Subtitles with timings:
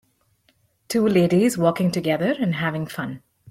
[0.87, 3.21] Two ladies walking together and having fun.